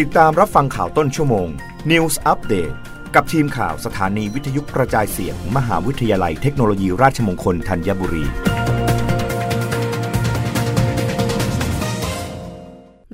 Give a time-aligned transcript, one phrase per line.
[0.00, 1.48] ติดตามรับฟังข่าวต้นชั่วโมง
[1.90, 2.74] News Update
[3.14, 8.24] กับทีมข่าวสถานีวิทยุกระจายเสียงมมหาวิทยาลัยเทคโนโลยีราชมงคลธัญบุรี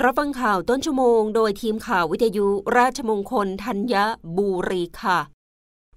[0.05, 2.47] รับฟังข่าวต้นชั่วโมง โดยทีมข่าววิทยุ
[2.79, 3.95] ราชมงคลธัญ
[4.37, 5.19] บุรีค่ะ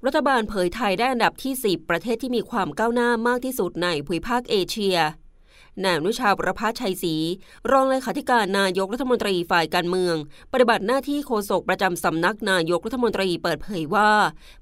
[0.05, 4.97] รัฐบาลเผยไทยได้อันดับที่ 10 ประเทศที่มีความก้าวหน้ามากที่สุดในภูมิภาคเอเชีย
[5.83, 7.15] นายอนุชาประภาชัยศรี
[7.71, 10.15] รองเลขาธิการนายกรัฐมนตรีฝ่ายการเมือง
[10.51, 14.11] ปฏิบัติหน้าที่โฆษกประจำสำนักนายกรัฐมนตรีเปิดเผยว่า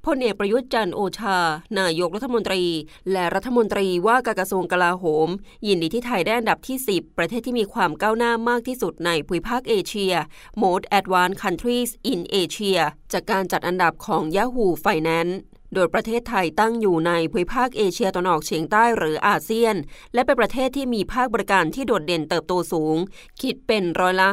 [0.05, 1.37] พลเอกประยุทธ์จันโอชา
[1.79, 2.63] นายกรัฐมนตรี
[3.11, 5.27] และรัฐมนตรีว่าการกระทรวงกลาโหม
[5.67, 10.13] ยินดีที่ไทยได้อันดับที่ 10 ประเทศที่มีความก้าวหน้ามากที่สุดในภูมิภาคเอเชีย
[10.61, 12.79] Most Advanced Countries in Asia
[13.13, 15.35] จากการจัดอันดับของ Yahoo Finance
[15.73, 19.75] โดยประเทศไทยตั้งอยู่ในภูมิภาคเอเชียตะวันออกเฉียงใต้หรืออาเซียน
[20.13, 22.97] และเป็นประเทศที่มีภาคบริการที่โดดเด่นเติบโตสูง
[23.41, 24.27] คิดเป็นร้อยละ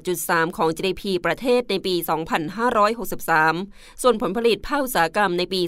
[0.00, 1.94] 58.3 ของ GDP ประเทศในปี
[3.18, 5.60] 2563 ส่วนผลผลิตภาคอุตสาหกรรมในปี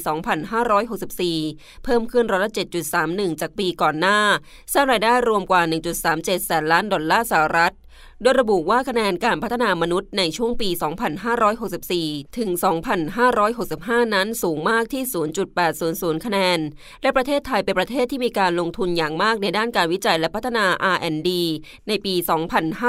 [0.69, 2.50] 2564 เพิ่มขึ้นร้อยละ
[2.94, 4.19] 7.31 จากปีก่อนหน้า
[4.72, 5.62] สร้างรายได้รวมกว่า
[6.05, 7.75] 1.37 แสนล้านดอลลาร์สหรัฐ
[8.22, 10.70] โดยระบุว่าคะแนนการพัฒนามนุษย์ในช่วงปี
[11.55, 12.50] 2564 ถึง
[13.33, 15.03] 2565 นั้นสูงมากที่
[15.64, 16.58] 0.800 คะแนน
[17.03, 21.30] และประเทศไทยเป็นประเทศที่มีการลงทุนอย่างมากในด้านการวิจัยและพัฒนา R&D
[21.88, 22.14] ในปี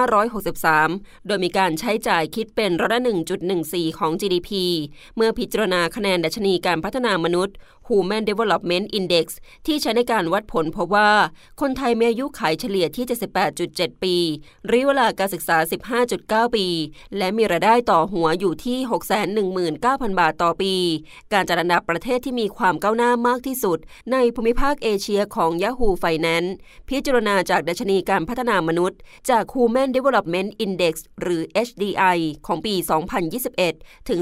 [0.06, 3.02] 2563 โดยมีการใช้จ่ายคิดเป็นร้อยละ
[3.50, 4.50] 1.14 ของ GDP
[5.16, 7.56] เมื่อพิจารณาคะแนนดัชนีการพัฒนามนุษย์
[7.88, 9.26] Human Development Index
[9.66, 11.12] ที่ใช้ในการวัดผลพบว่า
[11.62, 13.06] คนไทยมีอายุขัยเฉลี่ยที่
[13.54, 14.16] 78.7 ปี
[14.70, 15.58] ระยะเวลาการศึกษา
[16.08, 16.66] 15.9 ปี
[17.18, 18.78] และมีรายได้ต่อหัวอยู่ที่
[19.50, 20.74] 619,000 บาทต่อปี
[21.34, 23.78] การจัดอันดับประเทศที่มีความก้าวหน้ามากที่สุด
[24.12, 26.50] ในภูมิภาคเอเชียของ Yahoo Finance
[26.90, 29.00] พิจารณาจากดัชนีการพัฒนามนุษย์
[29.30, 32.76] จาก Human Development Index หรือ HDI ของปี
[33.42, 34.20] 2021 ถึง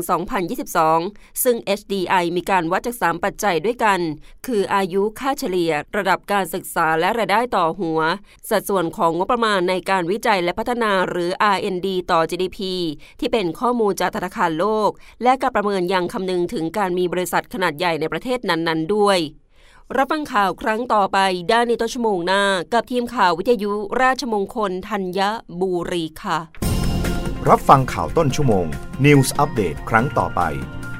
[0.71, 3.99] 2022 ซึ่ง HDI มีการวัดจาก 3 ปัจจัยด้วยกัน
[4.45, 7.99] คืออายุค่าเฉลี่ย ระดับการศึกษาและรายได้ต่อหัว
[8.49, 12.59] สัดส่วนของงบประมาณในการวิจัยและพัฒนาหรือ R&D ต่อ GDP
[13.19, 14.89] ที่เป็นข้อมูลจากธนาคารโลก
[15.23, 19.19] และการประเมินยังคำนึงถึงการมีบริษัทขนาดใหญ่ในประเทศนั้น ๆ ด้วย
[19.97, 21.17] รับฟังข่าวครั้งต่อไป
[21.51, 22.43] ด้านในต้นชั่วโมงหน้า
[22.73, 25.19] กับทีมข่าววิทยุราชมงคลธัญ
[25.61, 26.39] บุรีค่ะ
[27.49, 28.65] รับฟังข่าวต้นชั่วโมง
[29.05, 30.41] News อัปเดตครั้งต่อไป